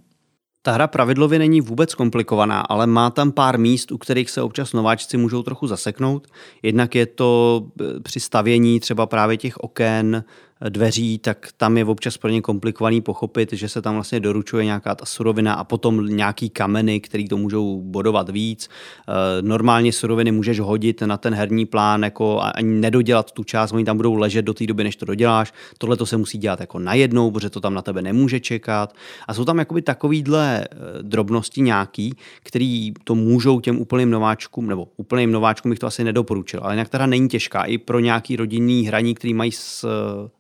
[0.67, 4.73] Ta hra pravidlově není vůbec komplikovaná, ale má tam pár míst, u kterých se občas
[4.73, 6.27] nováčci můžou trochu zaseknout.
[6.63, 10.25] Jednak je to eh, při stavění třeba právě těch oken,
[10.69, 14.95] dveří, tak tam je občas pro ně komplikovaný pochopit, že se tam vlastně doručuje nějaká
[14.95, 18.69] ta surovina a potom nějaký kameny, který to můžou bodovat víc.
[19.09, 23.85] Eh, normálně suroviny můžeš hodit na ten herní plán jako ani nedodělat tu část, oni
[23.85, 25.53] tam budou ležet do té doby, než to doděláš.
[25.79, 28.95] Tohle to se musí dělat jako najednou, protože to tam na tebe nemůže čekat.
[29.29, 34.89] A jsou tam jakoby takovýhle eh, drobnosti nějaký, který to můžou těm úplným nováčkům, nebo
[34.97, 38.87] úplným nováčkům bych to asi nedoporučil, ale jinak teda není těžká i pro nějaký rodinný
[38.87, 39.87] hraní, který mají s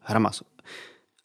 [0.06, 0.30] hrama.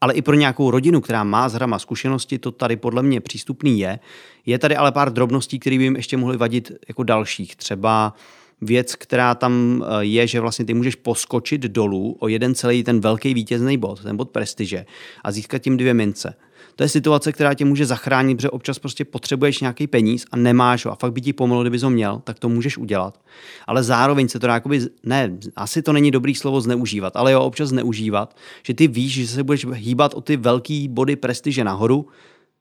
[0.01, 3.79] Ale i pro nějakou rodinu, která má s hrama zkušenosti, to tady podle mě přístupný
[3.79, 3.99] je.
[4.45, 7.55] Je tady ale pár drobností, které by jim ještě mohly vadit jako dalších.
[7.55, 8.13] Třeba
[8.61, 12.99] věc, která tam eh, je, že vlastně ty můžeš poskočit dolů o jeden celý ten
[12.99, 14.85] velký vítězný bod, ten bod prestiže
[15.23, 16.35] a získat tím dvě mince.
[16.81, 20.85] To je situace, která tě může zachránit, protože občas prostě potřebuješ nějaký peníz a nemáš
[20.85, 23.21] ho a fakt by ti pomohlo, kdyby ho měl, tak to můžeš udělat.
[23.67, 27.41] Ale zároveň se to dá jakoby, ne, asi to není dobrý slovo zneužívat, ale jo,
[27.41, 32.07] občas zneužívat, že ty víš, že se budeš hýbat o ty velký body prestiže nahoru,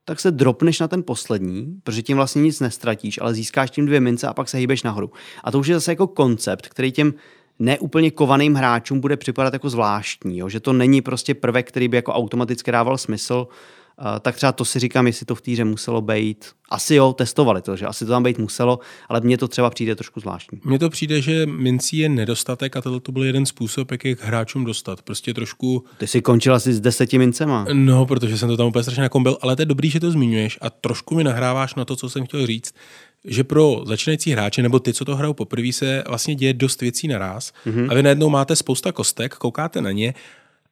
[0.04, 4.00] tak se dropneš na ten poslední, protože tím vlastně nic nestratíš, ale získáš tím dvě
[4.00, 5.10] mince a pak se hýbeš nahoru.
[5.44, 7.14] A to už je zase jako koncept, který těm
[7.58, 10.48] neúplně kovaným hráčům bude připadat jako zvláštní, jo?
[10.48, 13.46] že to není prostě prvek, který by jako automaticky dával smysl,
[14.20, 16.46] tak třeba to si říkám, jestli to v týře muselo být.
[16.70, 19.94] Asi jo, testovali to, že asi to tam být muselo, ale mně to třeba přijde
[19.94, 20.60] trošku zvláštní.
[20.64, 24.16] Mně to přijde, že mincí je nedostatek a tohle to byl jeden způsob, jak je
[24.20, 25.02] hráčům dostat.
[25.02, 25.84] Prostě trošku...
[25.98, 27.66] Ty jsi končil asi s deseti mincema.
[27.72, 30.58] No, protože jsem to tam úplně strašně nakombil, ale to je dobrý, že to zmiňuješ
[30.60, 32.74] a trošku mi nahráváš na to, co jsem chtěl říct,
[33.24, 37.08] že pro začínající hráče nebo ty, co to hrajou poprvé, se vlastně děje dost věcí
[37.08, 37.90] naraz mm-hmm.
[37.90, 40.14] a vy najednou máte spousta kostek, koukáte na ně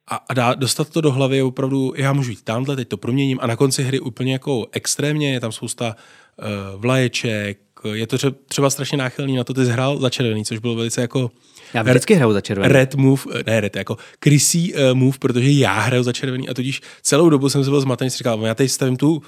[0.09, 2.97] a, a dá, dostat to do hlavy je opravdu, já můžu jít tamhle, teď to
[2.97, 7.59] proměním a na konci hry úplně jako extrémně, je tam spousta uh, vlaječek,
[7.93, 11.01] je to třeba strašně náchylný na to, ty jsi hrál za červený, což bylo velice
[11.01, 11.31] jako
[11.73, 12.73] já vždycky hraju za červený.
[12.73, 16.53] Red move, eh, ne red, jako krysí uh, move, protože já hraju za červený a
[16.53, 19.21] tudíž celou dobu jsem se byl zmatený, říkal, já teď stavím tu,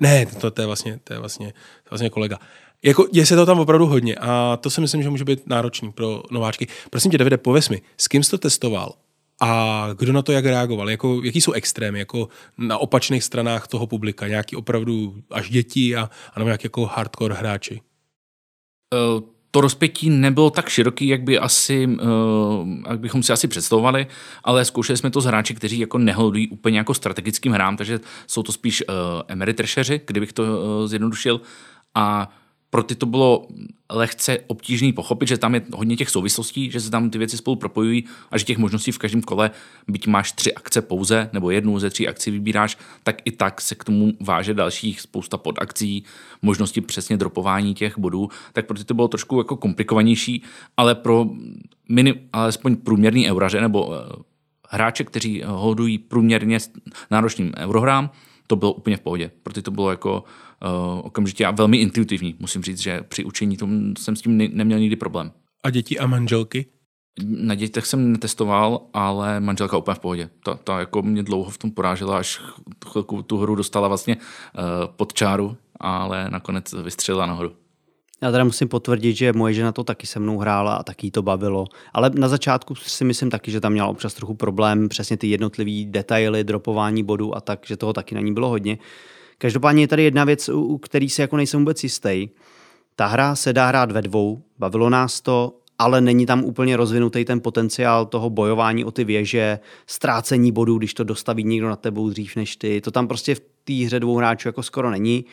[0.00, 2.38] ne, to, to, je vlastně, to je vlastně, to je vlastně kolega.
[2.82, 5.92] Jako, je se to tam opravdu hodně a to si myslím, že může být náročný
[5.92, 6.66] pro nováčky.
[6.90, 8.94] Prosím tě, Davide, pověs mi, s kým jsi to testoval
[9.40, 10.90] a kdo na to jak reagoval?
[10.90, 14.28] Jako, jaký jsou extrémy jako na opačných stranách toho publika?
[14.28, 17.80] Nějaký opravdu až děti a, a nebo nějaký jako hardcore hráči?
[19.14, 24.06] Uh, to rozpětí nebylo tak široký, jak, by asi, uh, jak bychom si asi představovali,
[24.44, 28.42] ale zkoušeli jsme to s hráči, kteří jako nehledují úplně jako strategickým hrám, takže jsou
[28.42, 28.94] to spíš uh,
[29.28, 29.54] emery
[30.06, 31.40] kdybych to zjednodušil.
[31.94, 32.28] A
[32.72, 33.46] pro ty to bylo
[33.90, 37.56] lehce obtížný pochopit, že tam je hodně těch souvislostí, že se tam ty věci spolu
[37.56, 39.50] propojují a že těch možností v každém kole,
[39.88, 43.74] byť máš tři akce pouze, nebo jednu ze tří akcí vybíráš, tak i tak se
[43.74, 46.04] k tomu váže dalších spousta podakcí,
[46.42, 50.42] možnosti přesně dropování těch bodů, tak pro ty to bylo trošku jako komplikovanější,
[50.76, 51.26] ale pro
[51.88, 54.22] minim, alespoň průměrný euraře nebo eh,
[54.68, 56.58] hráče, kteří hodují průměrně
[57.10, 58.10] náročným eurohrám,
[58.46, 59.30] to bylo úplně v pohodě.
[59.42, 60.24] Pro ty to bylo jako
[61.02, 62.34] okamžitě a velmi intuitivní.
[62.38, 65.32] Musím říct, že při učení tom jsem s tím ne- neměl nikdy problém.
[65.64, 66.66] A děti a manželky?
[67.24, 70.30] Na dětech jsem netestoval, ale manželka úplně v pohodě.
[70.44, 72.40] Ta, ta jako mě dlouho v tom porážela, až
[72.86, 74.62] chvilku tu hru dostala vlastně uh,
[74.96, 77.52] pod čáru, ale nakonec vystřelila nahoru.
[78.22, 81.22] Já teda musím potvrdit, že moje žena to taky se mnou hrála a taky to
[81.22, 81.66] bavilo.
[81.92, 85.90] Ale na začátku si myslím taky, že tam měla občas trochu problém, přesně ty jednotlivé
[85.90, 88.78] detaily, dropování bodů a tak, že toho taky na ní bylo hodně.
[89.38, 92.28] Každopádně je tady jedna věc, u který si jako nejsem vůbec jistý.
[92.96, 97.24] Ta hra se dá hrát ve dvou, bavilo nás to, ale není tam úplně rozvinutý
[97.24, 102.10] ten potenciál toho bojování o ty věže, ztrácení bodů, když to dostaví někdo na tebou
[102.10, 102.80] dřív než ty.
[102.80, 105.24] To tam prostě v té hře dvou hráčů jako skoro není.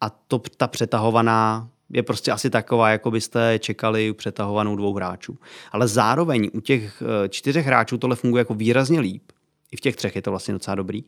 [0.00, 5.38] A to, ta přetahovaná je prostě asi taková, jako byste čekali přetahovanou dvou hráčů.
[5.72, 9.22] Ale zároveň u těch eh, čtyřech hráčů tohle funguje jako výrazně líp.
[9.72, 11.04] I v těch třech je to vlastně docela dobrý.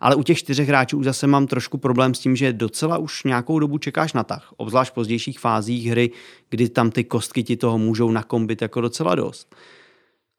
[0.00, 3.24] Ale u těch čtyřech hráčů už zase mám trošku problém s tím, že docela už
[3.24, 4.52] nějakou dobu čekáš na tah.
[4.56, 6.10] Obzvlášť v pozdějších fázích hry,
[6.50, 9.56] kdy tam ty kostky ti toho můžou nakombit jako docela dost.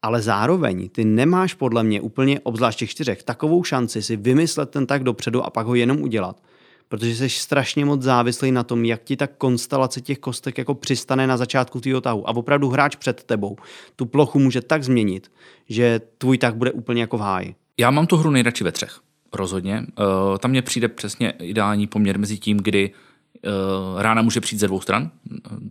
[0.02, 4.86] Ale zároveň ty nemáš podle mě úplně, obzvlášť těch čtyřech, takovou šanci si vymyslet ten
[4.86, 6.42] tak dopředu a pak ho jenom udělat–
[6.88, 11.26] protože jsi strašně moc závislý na tom, jak ti ta konstelace těch kostek jako přistane
[11.26, 12.28] na začátku tvýho tahu.
[12.28, 13.56] A opravdu hráč před tebou
[13.96, 15.32] tu plochu může tak změnit,
[15.68, 17.54] že tvůj tah bude úplně jako v háji.
[17.78, 19.00] Já mám tu hru nejradši ve třech,
[19.32, 19.86] rozhodně.
[19.98, 24.66] Uh, tam mně přijde přesně ideální poměr mezi tím, kdy uh, rána může přijít ze
[24.66, 25.10] dvou stran,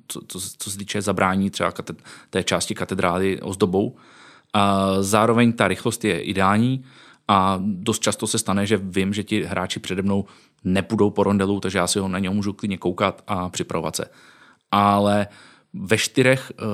[0.08, 3.96] co, co, co se týče zabrání třeba kated, té části katedrály ozdobou.
[4.54, 6.84] A zároveň ta rychlost je ideální
[7.28, 10.26] a dost často se stane, že vím, že ti hráči přede mnou
[10.63, 14.06] nepůjdou po rondelu, takže já si ho na něho můžu klidně koukat a připravovat se.
[14.72, 15.28] Ale
[15.73, 16.67] ve čtyřech uh,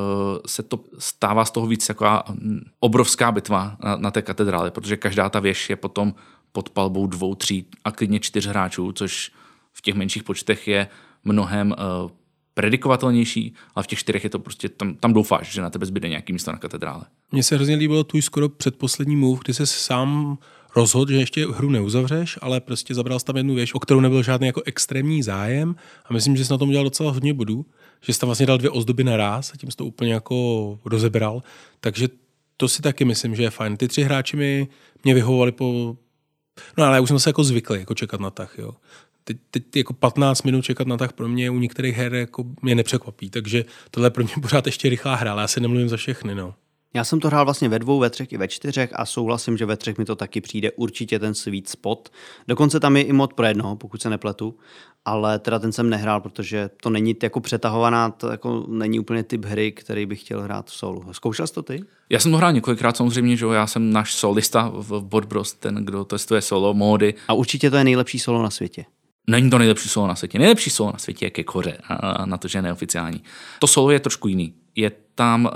[0.46, 1.92] se to stává z toho víc
[2.30, 6.14] hm, obrovská bitva na, na té katedrále, protože každá ta věž je potom
[6.52, 9.32] pod palbou dvou, tří a klidně čtyř hráčů, což
[9.74, 10.88] v těch menších počtech je
[11.24, 12.12] mnohem uh,
[12.54, 16.10] predikovatelnější, ale v těch čtyřech je to prostě, tam, tam doufáš, že na tebe zbyde
[16.10, 17.06] nějaký místo na katedrále.
[17.32, 20.38] Mně se hrozně líbilo tvůj skoro předposlední move, kdy se sám
[20.76, 24.24] rozhodl, že ještě hru neuzavřeš, ale prostě zabral jsi tam jednu věc, o kterou nebyl
[24.24, 27.66] žádný jako extrémní zájem a myslím, že jsi na tom udělal docela hodně bodů,
[28.02, 30.80] že jsi tam vlastně dal dvě ozdoby na ráz a tím jsi to úplně jako
[30.86, 31.44] rozebral,
[31.80, 32.08] takže
[32.58, 33.78] to si taky myslím, že je fajn.
[33.78, 34.68] Ty tři hráči mi
[35.04, 35.98] mě vyhovovali po...
[36.78, 38.72] No ale já už jsem se jako zvyklý jako čekat na tah, jo.
[39.24, 42.76] Teď, teď jako 15 minut čekat na tah pro mě u některých her jako mě
[42.76, 46.36] nepřekvapí, takže tohle pro mě pořád ještě rychlá hra, ale já se nemluvím za všechny,
[46.36, 46.54] no.
[46.94, 49.66] Já jsem to hrál vlastně ve dvou, ve třech i ve čtyřech a souhlasím, že
[49.66, 52.10] ve třech mi to taky přijde určitě ten sweet spot.
[52.48, 54.58] Dokonce tam je i mod pro jednoho, pokud se nepletu,
[55.06, 59.46] ale teda ten jsem nehrál, protože to není jako přetahovaná, to jako není úplně typ
[59.46, 61.04] hry, který bych chtěl hrát v solu.
[61.12, 61.84] Zkoušel jsi to ty?
[62.10, 65.76] Já jsem to hrál několikrát samozřejmě, že já jsem náš solista v Bot Bros, ten,
[65.76, 67.14] kdo testuje solo módy.
[67.28, 68.86] A určitě to je nejlepší solo na světě.
[69.28, 70.40] Není to nejlepší solo na světě.
[70.40, 73.24] Nejlepší solo na světě je ke koře, a na to, že je neoficiální.
[73.60, 74.54] To solo je trošku jiný.
[74.80, 75.52] Je tam uh,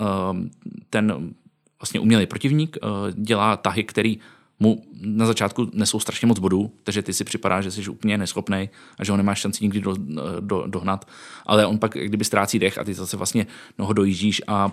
[0.89, 1.33] ten
[1.79, 4.19] vlastně umělý protivník, uh, dělá tahy, který
[4.59, 8.69] mu na začátku nesou strašně moc bodů, takže ty si připadá, že jsi úplně neschopný
[8.99, 9.95] a že ho nemáš šanci nikdy do,
[10.39, 11.07] do, dohnat.
[11.45, 14.71] Ale on pak kdyby ztrácí dech a ty zase vlastně no, ho dojíždíš a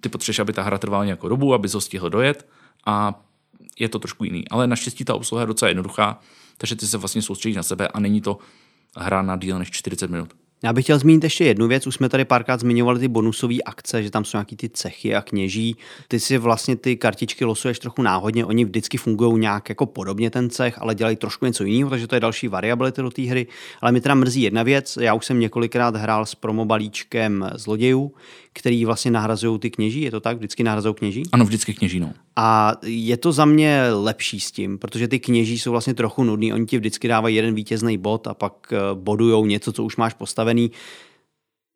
[0.00, 2.48] ty potřebuješ, aby ta hra trvala nějakou dobu, aby ho stihl dojet
[2.86, 3.22] a
[3.78, 4.48] je to trošku jiný.
[4.48, 6.20] Ale naštěstí ta obsluha je docela jednoduchá,
[6.58, 8.38] takže ty se vlastně soustředíš na sebe a není to
[8.96, 10.34] hra na díl než 40 minut.
[10.62, 11.86] Já bych chtěl zmínit ještě jednu věc.
[11.86, 15.22] Už jsme tady párkrát zmiňovali ty bonusové akce, že tam jsou nějaký ty cechy a
[15.22, 15.76] kněží.
[16.08, 18.44] Ty si vlastně ty kartičky losuješ trochu náhodně.
[18.44, 22.14] Oni vždycky fungují nějak jako podobně ten cech, ale dělají trošku něco jiného, takže to
[22.14, 23.46] je další variability do té hry.
[23.80, 24.98] Ale mi teda mrzí jedna věc.
[25.00, 28.12] Já už jsem několikrát hrál s promobalíčkem zlodějů,
[28.52, 30.00] který vlastně nahrazují ty kněží.
[30.00, 30.36] Je to tak?
[30.36, 31.22] Vždycky nahrazují kněží?
[31.32, 32.00] Ano, vždycky kněží.
[32.00, 32.12] No.
[32.36, 36.52] A je to za mě lepší s tím, protože ty kněží jsou vlastně trochu nudný.
[36.52, 40.14] Oni ti vždycky dávají jeden vítězný bod a pak eh, bodujou něco, co už máš
[40.14, 40.70] postavený.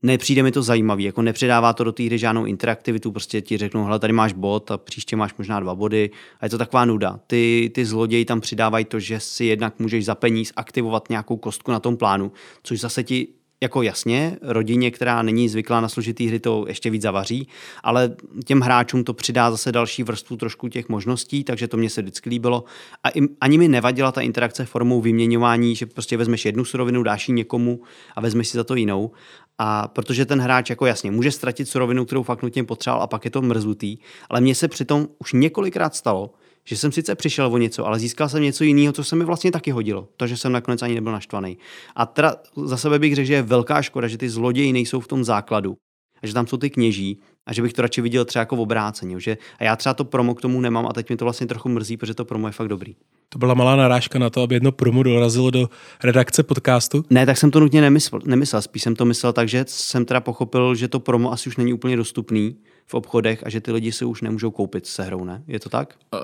[0.03, 3.85] Nepřijde mi to zajímavý, jako nepřidává to do té hry žádnou interaktivitu, prostě ti řeknou,
[3.85, 6.11] hele, tady máš bod a příště máš možná dva body
[6.41, 7.21] a je to taková nuda.
[7.27, 11.71] Ty, ty zloději tam přidávají to, že si jednak můžeš za peníz aktivovat nějakou kostku
[11.71, 12.33] na tom plánu,
[12.63, 13.29] což zase ti
[13.64, 17.48] jako jasně, rodině, která není zvyklá na složitý hry, to ještě víc zavaří,
[17.83, 22.03] ale těm hráčům to přidá zase další vrstvu trošku těch možností, takže to mě se
[22.03, 22.64] vždycky líbilo.
[23.05, 27.29] A im, ani mi nevadila ta interakce formou vyměňování, že prostě vezmeš jednu surovinu, dáš
[27.29, 27.81] ji někomu
[28.16, 29.11] a vezmeš si za to jinou.
[29.59, 33.24] A protože ten hráč jako jasně může ztratit surovinu, kterou fakt nutně potřeboval a pak
[33.24, 33.98] je to mrzutý,
[34.31, 36.31] ale mně se přitom už několikrát stalo,
[36.64, 39.53] že jsem sice přišel o něco, ale získal jsem něco jiného, co se mi vlastně
[39.53, 40.09] taky hodilo.
[40.16, 41.59] To, že jsem nakonec ani nebyl naštvaný.
[41.96, 45.09] A teda za sebe bych řekl, že je velká škoda, že ty zloději nejsou v
[45.09, 45.77] tom základu.
[46.22, 48.61] A že tam jsou ty kněží a že bych to radši viděl třeba jako v
[48.61, 49.20] obráceně.
[49.20, 51.68] Že, a já třeba to promo k tomu nemám a teď mi to vlastně trochu
[51.68, 52.96] mrzí, protože to promo je fakt dobrý.
[53.29, 55.70] To byla malá narážka na to, aby jedno promo dorazilo do
[56.05, 57.05] redakce podcastu?
[57.11, 58.62] Ne, tak jsem to nutně nemyslel, nemyslel.
[58.62, 61.72] Spíš jsem to myslel tak, že jsem teda pochopil, že to promo asi už není
[61.72, 65.42] úplně dostupný v obchodech a že ty lidi si už nemůžou koupit se hrou, ne?
[65.47, 65.94] Je to tak?
[66.14, 66.20] Uh,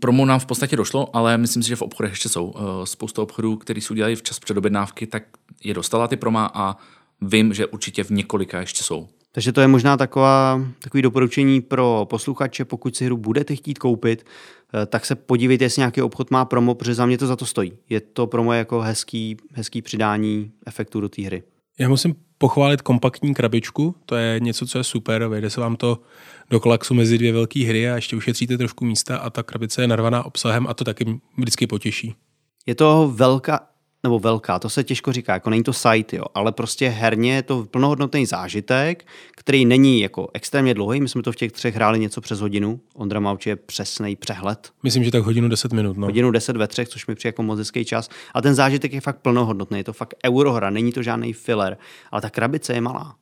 [0.00, 2.46] promo nám v podstatě došlo, ale myslím si, že v obchodech ještě jsou.
[2.46, 5.22] Uh, spousta obchodů, který si udělali včas předobjednávky, tak
[5.64, 6.76] je dostala ty proma a
[7.20, 9.08] vím, že určitě v několika ještě jsou.
[9.32, 14.26] Takže to je možná taková, takový doporučení pro posluchače, pokud si hru budete chtít koupit,
[14.86, 17.72] tak se podívejte, jestli nějaký obchod má promo, protože za mě to za to stojí.
[17.88, 21.42] Je to promo jako hezký, hezký přidání efektu do té hry.
[21.78, 25.98] Já musím pochválit kompaktní krabičku, to je něco, co je super, vejde se vám to
[26.50, 29.88] do kolaxu mezi dvě velké hry a ještě ušetříte trošku místa a ta krabice je
[29.88, 32.14] narvaná obsahem a to taky vždycky potěší.
[32.66, 33.60] Je to velká,
[34.06, 37.42] nebo velká, to se těžko říká, jako není to site, jo, ale prostě herně je
[37.42, 41.98] to plnohodnotný zážitek, který není jako extrémně dlouhý, my jsme to v těch třech hráli
[41.98, 44.70] něco přes hodinu, Ondra má určitě přesný přehled.
[44.82, 45.96] Myslím, že tak hodinu 10 minut.
[45.96, 46.06] No.
[46.06, 48.08] Hodinu 10 ve třech, což mi přijde jako moc čas.
[48.34, 51.76] A ten zážitek je fakt plnohodnotný, je to fakt eurohra, není to žádný filler,
[52.10, 53.14] ale ta krabice je malá,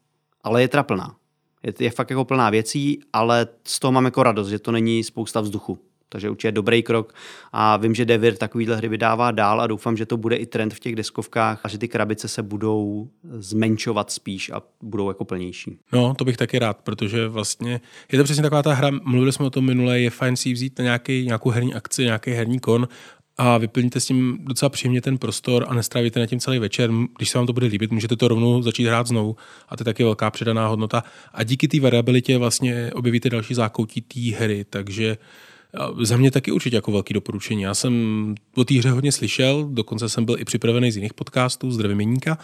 [0.43, 1.15] ale je traplná.
[1.63, 5.05] Je, je fakt jako plná věcí, ale z toho mám jako radost, že to není
[5.05, 5.79] spousta vzduchu.
[6.15, 7.15] Takže určitě dobrý krok
[7.53, 10.75] a vím, že Devir takovýhle hry vydává dál a doufám, že to bude i trend
[10.75, 15.79] v těch deskovkách a že ty krabice se budou zmenšovat spíš a budou jako plnější.
[15.93, 17.81] No, to bych taky rád, protože vlastně
[18.13, 20.79] je to přesně taková ta hra, mluvili jsme o tom minule, je fajn si vzít
[20.79, 22.89] na nějaký, nějakou herní akci, nějaký herní kon
[23.37, 26.91] a vyplníte s tím docela příjemně ten prostor a nestrávíte na tím celý večer.
[27.19, 29.37] Když se vám to bude líbit, můžete to rovnou začít hrát znovu
[29.69, 31.05] a to je taky velká přidaná hodnota.
[31.33, 35.17] A díky té variabilitě vlastně objevíte další zákoutí té hry, takže
[36.03, 37.63] za mě taky určitě jako velký doporučení.
[37.63, 41.71] Já jsem o té hře hodně slyšel, dokonce jsem byl i připravený z jiných podcastů,
[41.71, 42.39] z Drevěměníka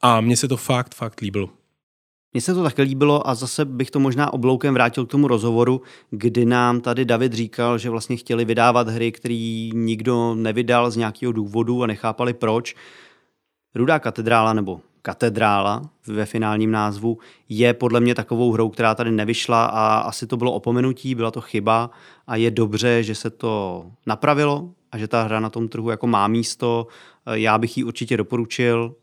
[0.00, 1.48] a mně se to fakt, fakt líbilo.
[2.32, 5.82] Mně se to také líbilo a zase bych to možná obloukem vrátil k tomu rozhovoru,
[6.10, 11.32] kdy nám tady David říkal, že vlastně chtěli vydávat hry, které nikdo nevydal z nějakého
[11.32, 12.74] důvodu a nechápali proč.
[13.74, 19.64] Rudá katedrála nebo katedrála ve finálním názvu je podle mě takovou hrou, která tady nevyšla
[19.64, 21.90] a asi to bylo opomenutí, byla to chyba
[22.26, 26.06] a je dobře, že se to napravilo a že ta hra na tom trhu jako
[26.06, 26.86] má místo.
[27.32, 28.94] Já bych ji určitě doporučil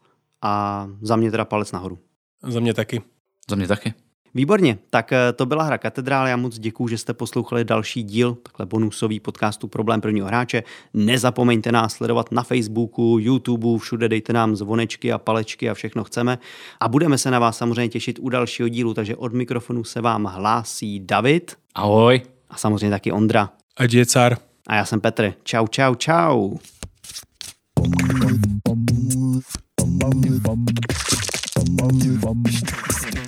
[0.41, 1.99] a za mě teda palec nahoru.
[2.43, 3.01] Za mě taky.
[3.49, 3.93] Za mě taky.
[4.33, 6.27] Výborně, tak eh, to byla hra Katedrál.
[6.27, 10.63] Já moc děkuji, že jste poslouchali další díl takhle bonusový podcastu Problém prvního hráče.
[10.93, 16.39] Nezapomeňte nás sledovat na Facebooku, YouTube, všude dejte nám zvonečky a palečky a všechno chceme.
[16.79, 20.25] A budeme se na vás samozřejmě těšit u dalšího dílu, takže od mikrofonu se vám
[20.25, 21.55] hlásí David.
[21.75, 22.21] Ahoj.
[22.49, 23.49] A samozřejmě taky Ondra.
[23.77, 24.37] A je car.
[24.67, 25.33] A já jsem Petr.
[25.43, 26.49] Čau, čau, čau.
[27.79, 28.81] Bum, bum, bum,
[29.77, 30.21] bum, bum, bum,
[31.77, 33.20] bum, bum.